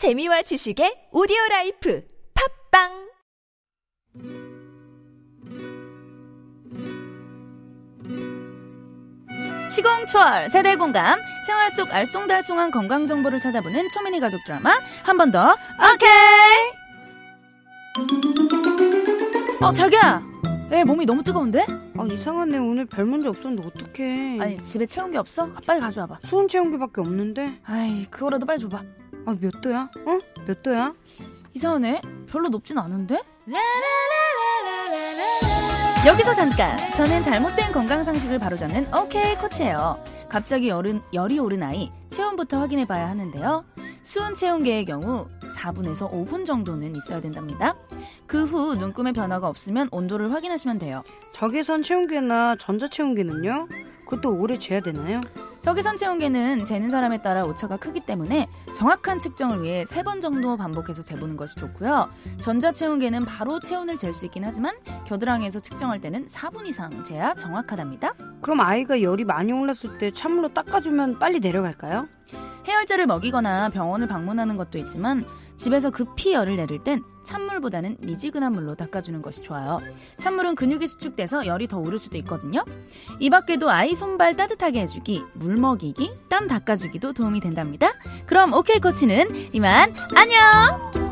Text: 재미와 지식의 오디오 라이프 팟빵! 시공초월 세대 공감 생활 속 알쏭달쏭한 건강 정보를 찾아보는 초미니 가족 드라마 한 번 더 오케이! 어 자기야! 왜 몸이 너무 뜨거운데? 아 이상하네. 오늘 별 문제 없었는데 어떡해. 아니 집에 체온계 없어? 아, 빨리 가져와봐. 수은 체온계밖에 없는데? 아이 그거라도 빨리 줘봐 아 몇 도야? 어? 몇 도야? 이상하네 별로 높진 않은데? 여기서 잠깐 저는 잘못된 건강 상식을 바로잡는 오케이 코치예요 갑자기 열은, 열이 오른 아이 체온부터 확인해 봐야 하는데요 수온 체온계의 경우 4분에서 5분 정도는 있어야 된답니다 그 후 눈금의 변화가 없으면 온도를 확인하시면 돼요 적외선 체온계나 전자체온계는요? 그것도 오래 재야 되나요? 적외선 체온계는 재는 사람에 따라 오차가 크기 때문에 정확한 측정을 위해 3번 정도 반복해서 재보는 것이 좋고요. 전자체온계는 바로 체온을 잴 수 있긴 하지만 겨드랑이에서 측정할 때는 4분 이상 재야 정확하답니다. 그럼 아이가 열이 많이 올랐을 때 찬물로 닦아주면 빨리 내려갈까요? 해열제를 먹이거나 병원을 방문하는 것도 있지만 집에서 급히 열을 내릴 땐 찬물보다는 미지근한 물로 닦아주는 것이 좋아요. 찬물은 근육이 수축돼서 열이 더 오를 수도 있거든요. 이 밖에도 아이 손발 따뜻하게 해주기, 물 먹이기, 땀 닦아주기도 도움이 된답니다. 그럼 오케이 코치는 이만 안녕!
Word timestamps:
재미와 0.00 0.40
지식의 0.48 1.12
오디오 1.12 1.36
라이프 1.50 2.00
팟빵! 2.32 3.10
시공초월 9.70 10.48
세대 10.48 10.76
공감 10.76 11.18
생활 11.46 11.70
속 11.70 11.88
알쏭달쏭한 11.88 12.72
건강 12.72 13.06
정보를 13.06 13.38
찾아보는 13.40 13.88
초미니 13.90 14.20
가족 14.20 14.42
드라마 14.44 14.78
한 15.04 15.16
번 15.16 15.30
더 15.30 15.56
오케이! 15.94 16.10
어 19.62 19.70
자기야! 19.72 20.22
왜 20.70 20.82
몸이 20.84 21.04
너무 21.04 21.22
뜨거운데? 21.22 21.66
아 21.98 22.06
이상하네. 22.10 22.58
오늘 22.58 22.86
별 22.86 23.04
문제 23.04 23.28
없었는데 23.28 23.66
어떡해. 23.68 24.38
아니 24.40 24.62
집에 24.62 24.86
체온계 24.86 25.18
없어? 25.18 25.44
아, 25.44 25.60
빨리 25.66 25.80
가져와봐. 25.80 26.18
수은 26.22 26.46
체온계밖에 26.48 27.00
없는데? 27.00 27.60
아이 27.64 28.06
그거라도 28.10 28.46
빨리 28.46 28.60
줘봐 28.60 28.82
아 29.26 29.34
몇 29.40 29.60
도야? 29.60 29.88
어? 30.06 30.18
몇 30.46 30.62
도야? 30.62 30.92
이상하네 31.54 32.00
별로 32.30 32.48
높진 32.48 32.78
않은데? 32.78 33.20
여기서 36.06 36.34
잠깐 36.34 36.78
저는 36.94 37.22
잘못된 37.22 37.72
건강 37.72 38.02
상식을 38.04 38.38
바로잡는 38.38 38.86
오케이 38.94 39.34
코치예요 39.36 39.98
갑자기 40.28 40.68
열은, 40.68 41.02
열이 41.12 41.38
오른 41.38 41.62
아이 41.62 41.90
체온부터 42.08 42.58
확인해 42.58 42.86
봐야 42.86 43.08
하는데요 43.08 43.64
수온 44.02 44.32
체온계의 44.32 44.86
경우 44.86 45.26
4분에서 45.58 46.10
5분 46.10 46.46
정도는 46.46 46.96
있어야 46.96 47.20
된답니다 47.20 47.74
그 48.26 48.44
후 48.46 48.74
눈금의 48.76 49.12
변화가 49.12 49.46
없으면 49.48 49.88
온도를 49.90 50.32
확인하시면 50.32 50.78
돼요 50.78 51.02
적외선 51.32 51.82
체온계나 51.82 52.56
전자체온계는요? 52.56 53.68
그것도 54.08 54.34
오래 54.38 54.58
재야 54.58 54.80
되나요? 54.80 55.20
적외선 55.60 55.96
체온계는 55.96 56.64
재는 56.64 56.88
사람에 56.88 57.20
따라 57.20 57.42
오차가 57.42 57.76
크기 57.76 58.00
때문에 58.00 58.48
정확한 58.74 59.18
측정을 59.18 59.62
위해 59.62 59.84
3번 59.84 60.20
정도 60.22 60.56
반복해서 60.56 61.02
재보는 61.02 61.36
것이 61.36 61.54
좋고요. 61.56 62.08
전자체온계는 62.40 63.24
바로 63.26 63.60
체온을 63.60 63.96
잴 63.96 64.10
수 64.14 64.24
있긴 64.24 64.44
하지만 64.44 64.74
겨드랑이에서 65.06 65.60
측정할 65.60 66.00
때는 66.00 66.26
4분 66.26 66.66
이상 66.66 67.04
재야 67.04 67.34
정확하답니다. 67.34 68.14
그럼 68.40 68.60
아이가 68.60 69.02
열이 69.02 69.24
많이 69.24 69.52
올랐을 69.52 69.98
때 69.98 70.10
찬물로 70.10 70.48
닦아주면 70.54 71.18
빨리 71.18 71.38
내려갈까요? 71.40 72.08
해열제를 72.66 73.06
먹이거나 73.06 73.70
병원을 73.70 74.06
방문하는 74.06 74.56
것도 74.56 74.78
있지만 74.78 75.24
집에서 75.56 75.90
급히 75.90 76.32
열을 76.32 76.56
내릴 76.56 76.82
땐 76.82 77.02
찬물보다는 77.22 77.98
미지근한 78.00 78.52
물로 78.52 78.74
닦아주는 78.74 79.20
것이 79.20 79.42
좋아요. 79.42 79.78
찬물은 80.16 80.54
근육이 80.54 80.86
수축돼서 80.86 81.46
열이 81.46 81.68
더 81.68 81.78
오를 81.78 81.98
수도 81.98 82.16
있거든요. 82.18 82.64
이 83.18 83.28
밖에도 83.28 83.70
아이 83.70 83.94
손발 83.94 84.36
따뜻하게 84.36 84.80
해주기, 84.80 85.22
물 85.34 85.56
먹이기, 85.56 86.12
땀 86.28 86.48
닦아주기도 86.48 87.12
도움이 87.12 87.40
된답니다. 87.40 87.92
그럼 88.26 88.54
오케이 88.54 88.78
코치는 88.78 89.50
이만 89.52 89.94
안녕! 90.16 91.09